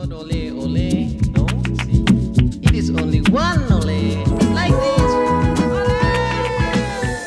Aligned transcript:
not 0.00 0.12
ole 0.12 0.52
ole, 0.52 1.08
no, 1.36 1.46
see, 1.84 2.04
it 2.62 2.74
is 2.74 2.90
only 2.90 3.20
one 3.20 3.72
ole, 3.72 4.16
like 4.54 4.74
this. 4.82 5.12
Ole! 5.70 6.00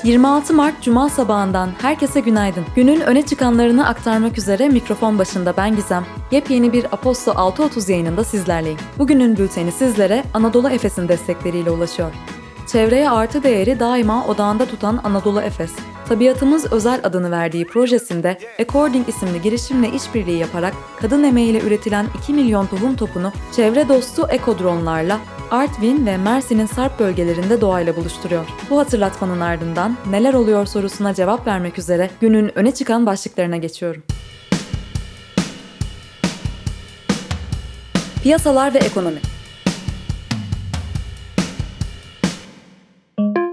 26 0.03 0.53
Mart 0.53 0.81
Cuma 0.81 1.09
sabahından 1.09 1.69
herkese 1.81 2.19
günaydın. 2.19 2.65
Günün 2.75 3.01
öne 3.01 3.25
çıkanlarını 3.25 3.87
aktarmak 3.87 4.37
üzere 4.37 4.69
mikrofon 4.69 5.19
başında 5.19 5.53
ben 5.57 5.75
Gizem. 5.75 6.05
Yepyeni 6.31 6.73
bir 6.73 6.85
Aposto 6.85 7.31
6.30 7.31 7.91
yayınında 7.91 8.23
sizlerleyim. 8.23 8.79
Bugünün 8.97 9.37
bülteni 9.37 9.71
sizlere 9.71 10.23
Anadolu 10.33 10.69
Efes'in 10.69 11.07
destekleriyle 11.07 11.71
ulaşıyor. 11.71 12.11
Çevreye 12.67 13.09
artı 13.09 13.43
değeri 13.43 13.79
daima 13.79 14.27
odağında 14.27 14.65
tutan 14.65 15.01
Anadolu 15.03 15.41
Efes, 15.41 15.71
Tabiatımız 16.09 16.73
Özel 16.73 16.99
adını 17.03 17.31
verdiği 17.31 17.67
projesinde 17.67 18.37
According 18.59 19.09
isimli 19.09 19.41
girişimle 19.41 19.91
işbirliği 19.91 20.37
yaparak 20.37 20.73
kadın 21.01 21.23
emeğiyle 21.23 21.61
üretilen 21.61 22.05
2 22.23 22.33
milyon 22.33 22.65
tohum 22.65 22.95
topunu 22.95 23.31
çevre 23.55 23.89
dostu 23.89 24.27
ekodronlarla 24.29 25.19
Artvin 25.51 26.05
ve 26.05 26.17
Mersin'in 26.17 26.65
Sarp 26.65 26.99
bölgelerinde 26.99 27.61
doğayla 27.61 27.95
buluşturuyor. 27.95 28.45
Bu 28.69 28.79
hatırlatmanın 28.79 29.39
ardından 29.39 29.97
neler 30.09 30.33
oluyor 30.33 30.65
sorusuna 30.65 31.13
cevap 31.13 31.47
vermek 31.47 31.79
üzere 31.79 32.09
günün 32.21 32.57
öne 32.57 32.73
çıkan 32.73 33.05
başlıklarına 33.05 33.57
geçiyorum. 33.57 34.03
Piyasalar 38.23 38.73
ve 38.73 38.77
ekonomi 38.77 39.32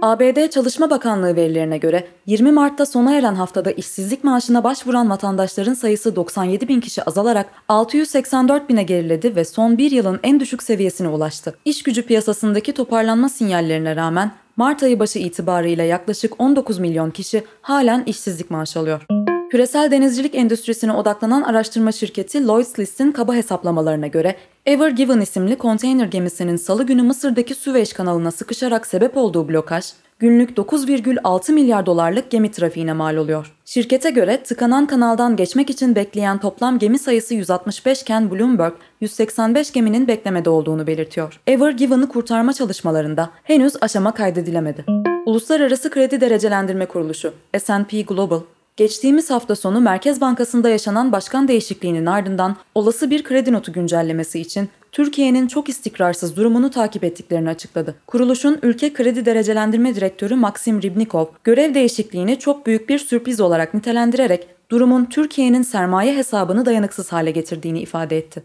ABD 0.02 0.48
Çalışma 0.50 0.90
Bakanlığı 0.90 1.36
verilerine 1.36 1.78
göre 1.78 2.06
20 2.26 2.52
Mart'ta 2.52 2.86
sona 2.86 3.14
eren 3.14 3.34
haftada 3.34 3.70
işsizlik 3.70 4.24
maaşına 4.24 4.64
başvuran 4.64 5.10
vatandaşların 5.10 5.74
sayısı 5.74 6.16
97 6.16 6.68
bin 6.68 6.80
kişi 6.80 7.02
azalarak 7.02 7.46
684 7.68 8.68
bine 8.68 8.82
geriledi 8.82 9.36
ve 9.36 9.44
son 9.44 9.78
bir 9.78 9.90
yılın 9.90 10.20
en 10.22 10.40
düşük 10.40 10.62
seviyesine 10.62 11.08
ulaştı. 11.08 11.54
İş 11.64 11.82
gücü 11.82 12.02
piyasasındaki 12.02 12.72
toparlanma 12.72 13.28
sinyallerine 13.28 13.96
rağmen 13.96 14.32
Mart 14.56 14.82
ayı 14.82 14.98
başı 14.98 15.18
itibarıyla 15.18 15.84
yaklaşık 15.84 16.40
19 16.40 16.78
milyon 16.78 17.10
kişi 17.10 17.44
halen 17.62 18.02
işsizlik 18.06 18.50
maaşı 18.50 18.80
alıyor. 18.80 19.06
Küresel 19.50 19.90
denizcilik 19.90 20.34
endüstrisine 20.34 20.92
odaklanan 20.92 21.42
araştırma 21.42 21.92
şirketi 21.92 22.46
Lloyds 22.46 22.78
List'in 22.78 23.12
kaba 23.12 23.34
hesaplamalarına 23.34 24.06
göre 24.06 24.36
Ever 24.66 24.90
Given 24.90 25.20
isimli 25.20 25.58
konteyner 25.58 26.06
gemisinin 26.06 26.56
salı 26.56 26.86
günü 26.86 27.02
Mısır'daki 27.02 27.54
Süveyş 27.54 27.92
kanalına 27.92 28.30
sıkışarak 28.30 28.86
sebep 28.86 29.16
olduğu 29.16 29.48
blokaj, 29.48 29.84
günlük 30.18 30.50
9,6 30.50 31.52
milyar 31.52 31.86
dolarlık 31.86 32.30
gemi 32.30 32.50
trafiğine 32.50 32.92
mal 32.92 33.16
oluyor. 33.16 33.54
Şirkete 33.64 34.10
göre 34.10 34.42
tıkanan 34.42 34.86
kanaldan 34.86 35.36
geçmek 35.36 35.70
için 35.70 35.94
bekleyen 35.94 36.38
toplam 36.38 36.78
gemi 36.78 36.98
sayısı 36.98 37.34
165 37.34 38.02
iken 38.02 38.30
Bloomberg 38.30 38.72
185 39.00 39.72
geminin 39.72 40.08
beklemede 40.08 40.50
olduğunu 40.50 40.86
belirtiyor. 40.86 41.40
Ever 41.46 41.70
Given'ı 41.70 42.08
kurtarma 42.08 42.52
çalışmalarında 42.52 43.30
henüz 43.42 43.72
aşama 43.80 44.14
kaydedilemedi. 44.14 44.84
Uluslararası 45.26 45.90
Kredi 45.90 46.20
Derecelendirme 46.20 46.86
Kuruluşu 46.86 47.32
S&P 47.58 48.02
Global 48.02 48.40
Geçtiğimiz 48.80 49.30
hafta 49.30 49.56
sonu 49.56 49.80
Merkez 49.80 50.20
Bankası'nda 50.20 50.68
yaşanan 50.68 51.12
başkan 51.12 51.48
değişikliğinin 51.48 52.06
ardından 52.06 52.56
olası 52.74 53.10
bir 53.10 53.24
kredi 53.24 53.52
notu 53.52 53.72
güncellemesi 53.72 54.40
için 54.40 54.68
Türkiye'nin 54.92 55.46
çok 55.46 55.68
istikrarsız 55.68 56.36
durumunu 56.36 56.70
takip 56.70 57.04
ettiklerini 57.04 57.48
açıkladı. 57.48 57.94
Kuruluşun 58.06 58.58
Ülke 58.62 58.92
Kredi 58.92 59.24
Derecelendirme 59.26 59.94
Direktörü 59.94 60.34
Maxim 60.34 60.82
Ribnikov, 60.82 61.26
görev 61.44 61.74
değişikliğini 61.74 62.38
çok 62.38 62.66
büyük 62.66 62.88
bir 62.88 62.98
sürpriz 62.98 63.40
olarak 63.40 63.74
nitelendirerek 63.74 64.48
durumun 64.70 65.04
Türkiye'nin 65.04 65.62
sermaye 65.62 66.16
hesabını 66.16 66.66
dayanıksız 66.66 67.12
hale 67.12 67.30
getirdiğini 67.30 67.80
ifade 67.80 68.18
etti. 68.18 68.42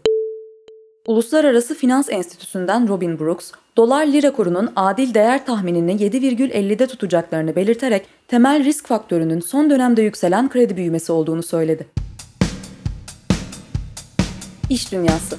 Uluslararası 1.06 1.74
Finans 1.74 2.10
Enstitüsü'nden 2.10 2.88
Robin 2.88 3.18
Brooks, 3.18 3.52
dolar 3.76 4.06
lira 4.06 4.32
kurunun 4.32 4.72
adil 4.76 5.14
değer 5.14 5.46
tahminini 5.46 5.92
7,50'de 5.92 6.86
tutacaklarını 6.86 7.56
belirterek 7.56 8.06
temel 8.28 8.64
risk 8.64 8.86
faktörünün 8.86 9.40
son 9.40 9.70
dönemde 9.70 10.02
yükselen 10.02 10.48
kredi 10.48 10.76
büyümesi 10.76 11.12
olduğunu 11.12 11.42
söyledi. 11.42 11.86
İş 14.70 14.92
Dünyası 14.92 15.36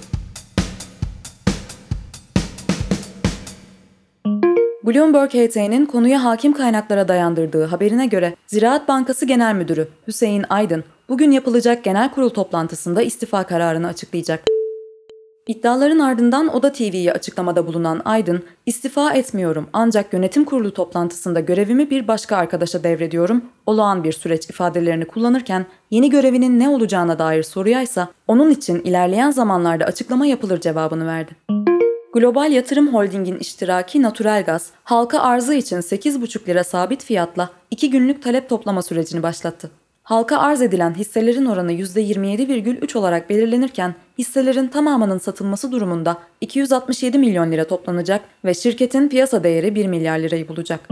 Bloomberg 4.83 5.29
HT'nin 5.29 5.85
konuya 5.85 6.23
hakim 6.23 6.53
kaynaklara 6.53 7.07
dayandırdığı 7.07 7.65
haberine 7.65 8.07
göre 8.07 8.35
Ziraat 8.47 8.87
Bankası 8.87 9.25
Genel 9.25 9.55
Müdürü 9.55 9.87
Hüseyin 10.07 10.45
Aydın 10.49 10.83
bugün 11.09 11.31
yapılacak 11.31 11.83
genel 11.83 12.11
kurul 12.11 12.29
toplantısında 12.29 13.01
istifa 13.01 13.43
kararını 13.43 13.87
açıklayacak. 13.87 14.56
İddiaların 15.47 15.99
ardından 15.99 16.55
Oda 16.55 16.71
TV'ye 16.71 17.13
açıklamada 17.13 17.67
bulunan 17.67 18.01
Aydın, 18.05 18.43
istifa 18.65 19.13
etmiyorum 19.13 19.67
ancak 19.73 20.13
yönetim 20.13 20.45
kurulu 20.45 20.73
toplantısında 20.73 21.39
görevimi 21.39 21.89
bir 21.89 22.07
başka 22.07 22.37
arkadaşa 22.37 22.83
devrediyorum, 22.83 23.41
olağan 23.65 24.03
bir 24.03 24.11
süreç 24.11 24.49
ifadelerini 24.49 25.05
kullanırken 25.05 25.65
yeni 25.91 26.09
görevinin 26.09 26.59
ne 26.59 26.69
olacağına 26.69 27.19
dair 27.19 27.43
soruya 27.43 27.81
ise 27.81 28.07
onun 28.27 28.51
için 28.51 28.79
ilerleyen 28.79 29.31
zamanlarda 29.31 29.85
açıklama 29.85 30.25
yapılır 30.25 30.61
cevabını 30.61 31.07
verdi. 31.07 31.31
Global 32.13 32.51
Yatırım 32.51 32.93
Holding'in 32.93 33.37
iştiraki 33.37 34.01
Natural 34.01 34.43
Gaz, 34.45 34.71
halka 34.83 35.19
arzı 35.19 35.53
için 35.53 35.77
8,5 35.77 36.47
lira 36.47 36.63
sabit 36.63 37.03
fiyatla 37.03 37.49
2 37.71 37.89
günlük 37.89 38.23
talep 38.23 38.49
toplama 38.49 38.81
sürecini 38.81 39.23
başlattı. 39.23 39.71
Halka 40.07 40.37
arz 40.37 40.61
edilen 40.61 40.93
hisselerin 40.93 41.45
oranı 41.45 41.73
%27,3 41.73 42.97
olarak 42.97 43.29
belirlenirken 43.29 43.95
hisselerin 44.17 44.67
tamamının 44.67 45.17
satılması 45.17 45.71
durumunda 45.71 46.17
267 46.41 47.19
milyon 47.19 47.51
lira 47.51 47.67
toplanacak 47.67 48.21
ve 48.45 48.53
şirketin 48.53 49.09
piyasa 49.09 49.43
değeri 49.43 49.75
1 49.75 49.87
milyar 49.87 50.19
lirayı 50.19 50.47
bulacak. 50.47 50.89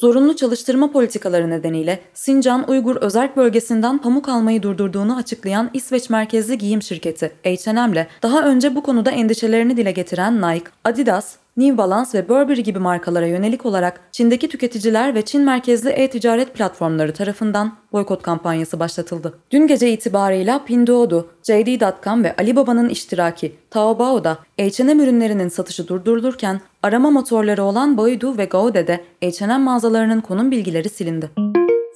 Zorunlu 0.00 0.36
çalıştırma 0.36 0.92
politikaları 0.92 1.50
nedeniyle 1.50 2.00
Sincan 2.14 2.70
Uygur 2.70 2.96
Özerk 2.96 3.36
Bölgesi'nden 3.36 3.98
pamuk 3.98 4.28
almayı 4.28 4.62
durdurduğunu 4.62 5.16
açıklayan 5.16 5.70
İsveç 5.72 6.10
merkezli 6.10 6.58
giyim 6.58 6.82
şirketi 6.82 7.32
H&M'le 7.44 8.06
daha 8.22 8.42
önce 8.42 8.74
bu 8.74 8.82
konuda 8.82 9.10
endişelerini 9.10 9.76
dile 9.76 9.92
getiren 9.92 10.42
Nike, 10.42 10.70
Adidas, 10.84 11.36
New 11.56 11.78
Balance 11.78 12.18
ve 12.18 12.28
Burberry 12.28 12.62
gibi 12.62 12.78
markalara 12.78 13.26
yönelik 13.26 13.66
olarak 13.66 14.00
Çin'deki 14.12 14.48
tüketiciler 14.48 15.14
ve 15.14 15.22
Çin 15.22 15.42
merkezli 15.42 15.90
e-ticaret 15.90 16.54
platformları 16.54 17.12
tarafından 17.12 17.72
boykot 17.92 18.22
kampanyası 18.22 18.80
başlatıldı. 18.80 19.38
Dün 19.50 19.66
gece 19.66 19.92
itibarıyla 19.92 20.64
Pinduoduo, 20.64 21.26
JD.com 21.42 22.24
ve 22.24 22.36
Alibaba'nın 22.36 22.88
iştiraki 22.88 23.56
Taobao'da 23.70 24.38
H&M 24.58 25.02
ürünlerinin 25.02 25.48
satışı 25.48 25.88
durdurulurken 25.88 26.60
arama 26.82 27.10
motorları 27.10 27.64
olan 27.64 27.96
Baidu 27.96 28.38
ve 28.38 28.44
Gaode'de 28.44 29.04
H&M 29.22 29.58
mağazalarının 29.58 30.20
konum 30.20 30.50
bilgileri 30.50 30.88
silindi. 30.88 31.30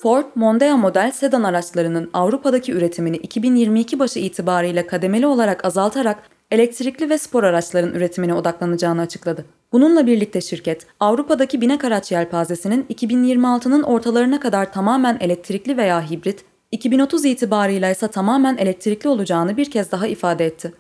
Ford, 0.03 0.25
Mondeo 0.35 0.77
model 0.77 1.11
sedan 1.15 1.43
araçlarının 1.43 2.11
Avrupa'daki 2.13 2.73
üretimini 2.73 3.17
2022 3.17 3.99
başı 3.99 4.19
itibariyle 4.19 4.87
kademeli 4.87 5.27
olarak 5.27 5.65
azaltarak 5.65 6.19
elektrikli 6.51 7.11
ve 7.11 7.19
spor 7.19 7.45
araçların 7.45 7.95
üretimine 7.95 8.35
odaklanacağını 8.35 9.01
açıkladı. 9.01 9.45
Bununla 9.73 10.07
birlikte 10.07 10.41
şirket, 10.41 10.87
Avrupa'daki 11.01 11.61
binek 11.61 11.85
araç 11.85 12.13
yelpazesinin 12.13 12.85
2026'nın 12.85 13.83
ortalarına 13.83 14.41
kadar 14.41 14.73
tamamen 14.73 15.19
elektrikli 15.21 15.77
veya 15.77 16.11
hibrit, 16.11 16.45
2030 16.73 17.25
itibarıyla 17.25 17.91
ise 17.91 18.09
tamamen 18.09 18.57
elektrikli 18.57 19.09
olacağını 19.09 19.57
bir 19.57 19.71
kez 19.71 19.93
daha 19.93 20.07
ifade 20.07 20.47
etti. 20.47 20.73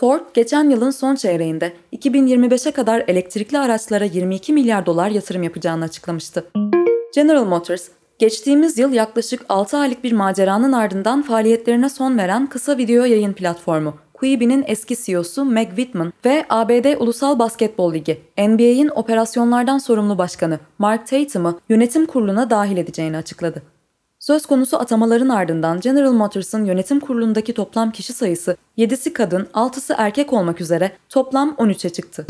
Ford, 0.00 0.20
geçen 0.34 0.70
yılın 0.70 0.90
son 0.90 1.14
çeyreğinde 1.14 1.72
2025'e 1.92 2.72
kadar 2.72 3.04
elektrikli 3.08 3.58
araçlara 3.58 4.04
22 4.04 4.52
milyar 4.52 4.86
dolar 4.86 5.10
yatırım 5.10 5.42
yapacağını 5.42 5.84
açıklamıştı. 5.84 6.46
General 7.14 7.44
Motors, 7.44 7.88
geçtiğimiz 8.18 8.78
yıl 8.78 8.92
yaklaşık 8.92 9.44
6 9.48 9.76
aylık 9.76 10.04
bir 10.04 10.12
maceranın 10.12 10.72
ardından 10.72 11.22
faaliyetlerine 11.22 11.88
son 11.88 12.18
veren 12.18 12.46
kısa 12.46 12.78
video 12.78 13.04
yayın 13.04 13.32
platformu 13.32 13.94
Quibi'nin 14.16 14.64
eski 14.66 14.96
CEO'su 15.04 15.44
Meg 15.44 15.68
Whitman 15.68 16.12
ve 16.24 16.46
ABD 16.48 17.00
Ulusal 17.00 17.38
Basketbol 17.38 17.94
Ligi, 17.94 18.20
NBA'in 18.38 18.90
operasyonlardan 18.94 19.78
sorumlu 19.78 20.18
başkanı 20.18 20.58
Mark 20.78 21.06
Tatum'ı 21.06 21.60
yönetim 21.68 22.06
kuruluna 22.06 22.50
dahil 22.50 22.76
edeceğini 22.76 23.16
açıkladı. 23.16 23.62
Söz 24.18 24.46
konusu 24.46 24.76
atamaların 24.78 25.28
ardından 25.28 25.80
General 25.80 26.12
Motors'ın 26.12 26.64
yönetim 26.64 27.00
kurulundaki 27.00 27.54
toplam 27.54 27.90
kişi 27.90 28.12
sayısı 28.12 28.56
7'si 28.78 29.12
kadın, 29.12 29.48
6'sı 29.54 29.94
erkek 29.98 30.32
olmak 30.32 30.60
üzere 30.60 30.92
toplam 31.08 31.48
13'e 31.48 31.90
çıktı. 31.90 32.26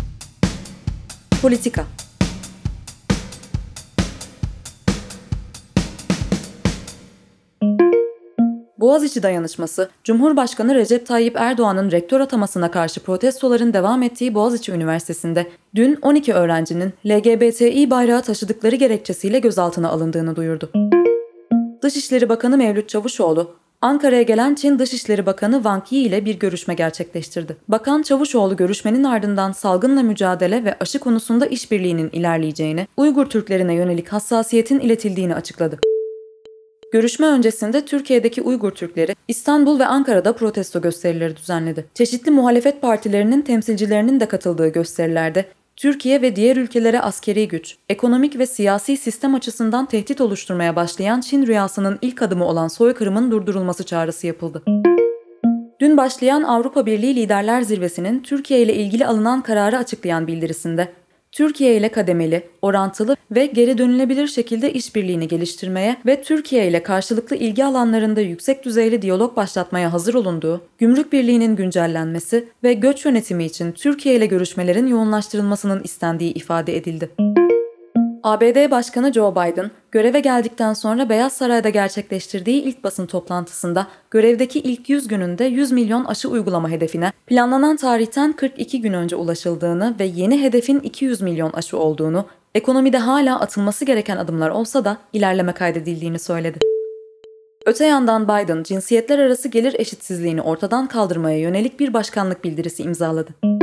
Politika 1.43 1.85
Boğaziçi 8.87 9.23
dayanışması, 9.23 9.89
Cumhurbaşkanı 10.05 10.75
Recep 10.75 11.07
Tayyip 11.07 11.37
Erdoğan'ın 11.37 11.91
rektör 11.91 12.21
atamasına 12.21 12.71
karşı 12.71 13.01
protestoların 13.01 13.75
devam 13.75 14.03
ettiği 14.03 14.35
Boğaziçi 14.35 14.73
Üniversitesi'nde 14.73 15.47
dün 15.75 15.99
12 16.03 16.35
öğrencinin 16.35 16.93
LGBTİ 17.07 17.91
bayrağı 17.91 18.23
taşıdıkları 18.23 18.77
gerekçesiyle 18.77 19.39
gözaltına 19.39 19.89
alındığını 19.89 20.37
duyurdu. 20.37 20.71
Dışişleri 21.83 22.29
Bakanı 22.29 22.57
Mevlüt 22.57 22.89
Çavuşoğlu, 22.89 23.55
Ankara'ya 23.81 24.23
gelen 24.23 24.55
Çin 24.55 24.79
Dışişleri 24.79 25.27
Bakanı 25.27 25.55
Wang 25.55 25.85
Yi 25.91 26.03
ile 26.03 26.25
bir 26.25 26.39
görüşme 26.39 26.75
gerçekleştirdi. 26.75 27.57
Bakan 27.69 28.03
Çavuşoğlu 28.03 28.57
görüşmenin 28.57 29.05
ardından 29.05 29.53
salgınla 29.53 30.03
mücadele 30.03 30.65
ve 30.65 30.77
aşı 30.81 30.99
konusunda 30.99 31.47
işbirliğinin 31.47 32.11
ilerleyeceğini, 32.11 32.89
Uygur 32.97 33.27
Türklerine 33.27 33.75
yönelik 33.75 34.09
hassasiyetin 34.09 34.81
iletildiğini 34.81 35.35
açıkladı. 35.35 35.79
Görüşme 36.93 37.27
öncesinde 37.27 37.85
Türkiye'deki 37.85 38.43
Uygur 38.43 38.71
Türkleri 38.71 39.15
İstanbul 39.29 39.79
ve 39.79 39.87
Ankara'da 39.87 40.33
protesto 40.33 40.81
gösterileri 40.81 41.37
düzenledi. 41.37 41.87
Çeşitli 41.95 42.31
muhalefet 42.31 42.83
partilerinin 42.83 43.43
temsilcilerinin 43.43 44.21
de 44.21 44.29
katıldığı 44.29 44.69
gösterilerde 44.69 45.45
Türkiye 45.77 46.23
ve 46.23 46.37
diğer 46.37 46.57
ülkelere 46.57 47.01
askeri 47.01 47.49
güç, 47.49 47.77
ekonomik 47.89 48.39
ve 48.39 48.47
siyasi 48.47 48.97
sistem 48.97 49.35
açısından 49.35 49.87
tehdit 49.87 50.21
oluşturmaya 50.21 50.77
başlayan 50.77 51.21
Çin 51.21 51.47
rüyasının 51.47 51.99
ilk 52.03 52.23
adımı 52.23 52.45
olan 52.45 52.69
soykırımın 52.69 53.31
durdurulması 53.31 53.85
çağrısı 53.85 54.27
yapıldı. 54.27 54.63
Dün 55.81 55.97
başlayan 55.97 56.43
Avrupa 56.43 56.87
Birliği 56.87 57.17
Liderler 57.17 57.63
Zirvesi'nin 57.63 58.23
Türkiye 58.23 58.63
ile 58.63 58.75
ilgili 58.75 59.07
alınan 59.07 59.43
kararı 59.43 59.79
açıklayan 59.79 60.27
bildirisinde 60.27 60.89
Türkiye 61.37 61.77
ile 61.77 61.89
kademeli, 61.89 62.43
orantılı 62.63 63.17
ve 63.31 63.47
geri 63.47 63.79
dönülebilir 63.79 64.27
şekilde 64.27 64.73
işbirliğini 64.73 65.29
geliştirmeye 65.29 65.97
ve 66.07 66.23
Türkiye 66.23 66.69
ile 66.69 66.83
karşılıklı 66.83 67.37
ilgi 67.37 67.65
alanlarında 67.65 68.21
yüksek 68.21 68.65
düzeyli 68.65 69.03
diyalog 69.03 69.37
başlatmaya 69.37 69.93
hazır 69.93 70.15
olunduğu, 70.15 70.61
gümrük 70.79 71.13
birliğinin 71.13 71.57
güncellenmesi 71.57 72.49
ve 72.65 72.73
göç 72.73 73.05
yönetimi 73.05 73.45
için 73.45 73.73
Türkiye 73.73 74.15
ile 74.15 74.27
görüşmelerin 74.27 74.87
yoğunlaştırılmasının 74.87 75.81
istendiği 75.85 76.35
ifade 76.35 76.77
edildi. 76.77 77.11
ABD 78.27 78.71
Başkanı 78.71 79.13
Joe 79.13 79.33
Biden, 79.33 79.71
göreve 79.93 80.21
geldikten 80.21 80.73
sonra 80.73 81.09
Beyaz 81.09 81.33
Saray'da 81.33 81.69
gerçekleştirdiği 81.69 82.63
ilk 82.63 82.85
basın 82.85 83.07
toplantısında 83.07 83.87
görevdeki 84.11 84.61
ilk 84.61 84.89
100 84.89 85.09
gününde 85.09 85.45
100 85.45 85.73
milyon 85.73 86.05
aşı 86.05 86.29
uygulama 86.29 86.71
hedefine 86.71 87.13
planlanan 87.27 87.77
tarihten 87.77 88.33
42 88.33 88.81
gün 88.81 88.93
önce 88.93 89.17
ulaşıldığını 89.17 89.95
ve 90.01 90.05
yeni 90.05 90.43
hedefin 90.43 90.81
200 90.81 91.21
milyon 91.21 91.53
aşı 91.53 91.79
olduğunu, 91.79 92.27
ekonomide 92.55 92.99
hala 92.99 93.41
atılması 93.41 93.85
gereken 93.85 94.17
adımlar 94.17 94.51
olsa 94.51 94.85
da 94.85 94.97
ilerleme 95.13 95.53
kaydedildiğini 95.53 96.19
söyledi. 96.19 96.59
Öte 97.67 97.87
yandan 97.87 98.25
Biden, 98.25 98.63
cinsiyetler 98.63 99.19
arası 99.19 99.49
gelir 99.49 99.75
eşitsizliğini 99.79 100.43
ortadan 100.43 100.87
kaldırmaya 100.87 101.39
yönelik 101.39 101.81
bir 101.81 101.93
başkanlık 101.93 102.45
bildirisi 102.45 102.83
imzaladı. 102.83 103.56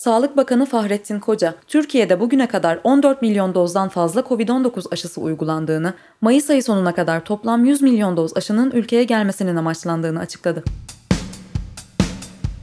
Sağlık 0.00 0.36
Bakanı 0.36 0.66
Fahrettin 0.66 1.20
Koca, 1.20 1.54
Türkiye'de 1.66 2.20
bugüne 2.20 2.48
kadar 2.48 2.80
14 2.84 3.22
milyon 3.22 3.54
dozdan 3.54 3.88
fazla 3.88 4.20
COVID-19 4.20 4.84
aşısı 4.92 5.20
uygulandığını, 5.20 5.94
Mayıs 6.20 6.50
ayı 6.50 6.62
sonuna 6.62 6.94
kadar 6.94 7.24
toplam 7.24 7.64
100 7.64 7.82
milyon 7.82 8.16
doz 8.16 8.36
aşının 8.36 8.70
ülkeye 8.70 9.04
gelmesinin 9.04 9.56
amaçlandığını 9.56 10.20
açıkladı. 10.20 10.64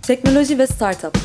Teknoloji 0.01 0.59
ve 0.59 0.67
Startup 0.67 1.17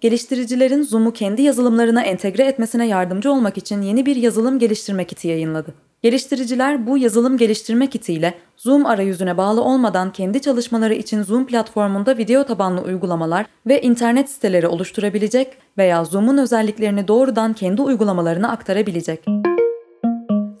geliştiricilerin 0.00 0.82
Zoom'u 0.82 1.12
kendi 1.12 1.42
yazılımlarına 1.42 2.02
entegre 2.02 2.44
etmesine 2.44 2.86
yardımcı 2.86 3.32
olmak 3.32 3.58
için 3.58 3.82
yeni 3.82 4.06
bir 4.06 4.16
yazılım 4.16 4.58
geliştirme 4.58 5.04
kiti 5.04 5.28
yayınladı. 5.28 5.74
Geliştiriciler 6.02 6.86
bu 6.86 6.98
yazılım 6.98 7.36
geliştirme 7.36 7.86
kitiyle 7.86 8.34
Zoom 8.56 8.86
arayüzüne 8.86 9.36
bağlı 9.36 9.62
olmadan 9.62 10.12
kendi 10.12 10.40
çalışmaları 10.40 10.94
için 10.94 11.22
Zoom 11.22 11.46
platformunda 11.46 12.18
video 12.18 12.44
tabanlı 12.44 12.80
uygulamalar 12.80 13.46
ve 13.66 13.82
internet 13.82 14.30
siteleri 14.30 14.66
oluşturabilecek 14.66 15.56
veya 15.78 16.04
Zoom'un 16.04 16.38
özelliklerini 16.38 17.08
doğrudan 17.08 17.52
kendi 17.52 17.82
uygulamalarına 17.82 18.50
aktarabilecek. 18.50 19.24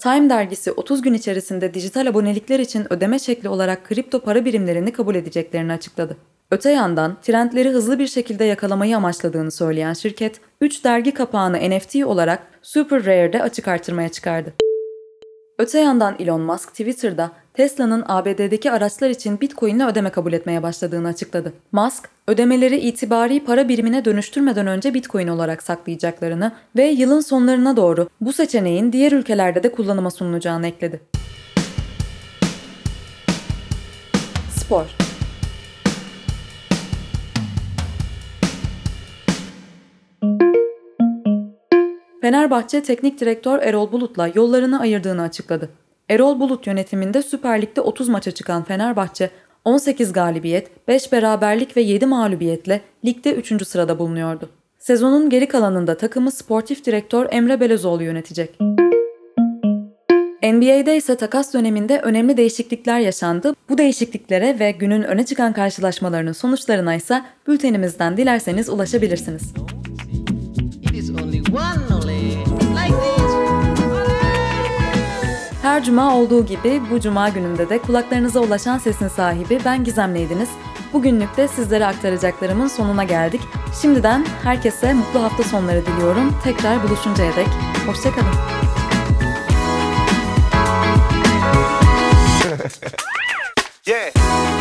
Time 0.02 0.30
dergisi 0.30 0.72
30 0.72 1.02
gün 1.02 1.14
içerisinde 1.14 1.74
dijital 1.74 2.06
abonelikler 2.06 2.60
için 2.60 2.92
ödeme 2.92 3.18
şekli 3.18 3.48
olarak 3.48 3.84
kripto 3.84 4.20
para 4.20 4.44
birimlerini 4.44 4.92
kabul 4.92 5.14
edeceklerini 5.14 5.72
açıkladı. 5.72 6.16
Öte 6.52 6.70
yandan 6.70 7.16
trendleri 7.22 7.70
hızlı 7.70 7.98
bir 7.98 8.06
şekilde 8.06 8.44
yakalamayı 8.44 8.96
amaçladığını 8.96 9.50
söyleyen 9.50 9.92
şirket, 9.92 10.40
3 10.60 10.84
dergi 10.84 11.14
kapağını 11.14 11.56
NFT 11.70 11.96
olarak 11.96 12.42
Super 12.62 13.06
Rare'de 13.06 13.42
açık 13.42 13.68
artırmaya 13.68 14.08
çıkardı. 14.08 14.52
Öte 15.58 15.80
yandan 15.80 16.16
Elon 16.18 16.40
Musk 16.40 16.68
Twitter'da 16.68 17.30
Tesla'nın 17.54 18.04
ABD'deki 18.08 18.70
araçlar 18.70 19.10
için 19.10 19.40
Bitcoin 19.40 19.76
ile 19.76 19.86
ödeme 19.86 20.10
kabul 20.10 20.32
etmeye 20.32 20.62
başladığını 20.62 21.08
açıkladı. 21.08 21.52
Musk, 21.72 22.08
ödemeleri 22.26 22.76
itibari 22.76 23.44
para 23.44 23.68
birimine 23.68 24.04
dönüştürmeden 24.04 24.66
önce 24.66 24.94
Bitcoin 24.94 25.28
olarak 25.28 25.62
saklayacaklarını 25.62 26.52
ve 26.76 26.84
yılın 26.84 27.20
sonlarına 27.20 27.76
doğru 27.76 28.08
bu 28.20 28.32
seçeneğin 28.32 28.92
diğer 28.92 29.12
ülkelerde 29.12 29.62
de 29.62 29.72
kullanıma 29.72 30.10
sunulacağını 30.10 30.66
ekledi. 30.66 31.00
Spor 34.56 34.99
Fenerbahçe 42.30 42.82
Teknik 42.82 43.20
Direktör 43.20 43.58
Erol 43.62 43.92
Bulut'la 43.92 44.30
yollarını 44.34 44.80
ayırdığını 44.80 45.22
açıkladı. 45.22 45.70
Erol 46.08 46.40
Bulut 46.40 46.66
yönetiminde 46.66 47.22
Süper 47.22 47.62
Lig'de 47.62 47.80
30 47.80 48.08
maça 48.08 48.30
çıkan 48.30 48.64
Fenerbahçe 48.64 49.30
18 49.64 50.12
galibiyet, 50.12 50.88
5 50.88 51.12
beraberlik 51.12 51.76
ve 51.76 51.80
7 51.80 52.06
mağlubiyetle 52.06 52.80
ligde 53.04 53.34
3. 53.34 53.66
sırada 53.66 53.98
bulunuyordu. 53.98 54.48
Sezonun 54.78 55.30
geri 55.30 55.48
kalanında 55.48 55.96
takımı 55.96 56.30
sportif 56.30 56.84
direktör 56.84 57.26
Emre 57.30 57.60
Belözoğlu 57.60 58.02
yönetecek. 58.02 58.60
NBA'de 60.42 60.96
ise 60.96 61.16
takas 61.16 61.54
döneminde 61.54 62.00
önemli 62.00 62.36
değişiklikler 62.36 63.00
yaşandı. 63.00 63.54
Bu 63.68 63.78
değişikliklere 63.78 64.58
ve 64.58 64.70
günün 64.70 65.02
öne 65.02 65.26
çıkan 65.26 65.52
karşılaşmalarının 65.52 66.32
sonuçlarına 66.32 66.94
ise 66.94 67.22
bültenimizden 67.48 68.16
dilerseniz 68.16 68.68
ulaşabilirsiniz. 68.68 69.52
It 70.82 70.94
is 70.94 71.10
only 71.10 71.40
one 71.40 71.79
Her 75.70 75.84
cuma 75.84 76.16
olduğu 76.16 76.46
gibi 76.46 76.82
bu 76.90 77.00
cuma 77.00 77.28
günümde 77.28 77.68
de 77.68 77.78
kulaklarınıza 77.78 78.40
ulaşan 78.40 78.78
sesin 78.78 79.08
sahibi 79.08 79.58
ben 79.64 79.84
Gizem'leydiniz. 79.84 80.48
Bugünlük 80.92 81.36
de 81.36 81.48
sizlere 81.48 81.86
aktaracaklarımın 81.86 82.66
sonuna 82.66 83.04
geldik. 83.04 83.40
Şimdiden 83.82 84.26
herkese 84.42 84.94
mutlu 84.94 85.22
hafta 85.22 85.42
sonları 85.42 85.86
diliyorum. 85.86 86.36
Tekrar 86.44 86.82
buluşuncaya 86.82 87.36
dek 87.36 87.48
hoşçakalın. 87.86 88.34
yeah. 93.86 94.59